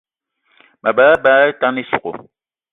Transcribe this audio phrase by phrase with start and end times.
[0.83, 2.11] Mabe á lebá atane ísogò